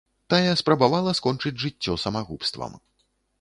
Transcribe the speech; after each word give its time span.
Тая 0.33 0.53
спрабавала 0.61 1.11
скончыць 1.19 1.55
жыццё 1.65 1.93
самагубствам. 2.05 2.73